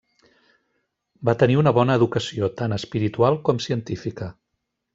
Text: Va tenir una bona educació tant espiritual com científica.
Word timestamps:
Va 1.29 1.35
tenir 1.43 1.59
una 1.63 1.73
bona 1.79 1.97
educació 2.01 2.49
tant 2.63 2.75
espiritual 2.79 3.39
com 3.51 3.63
científica. 3.69 4.35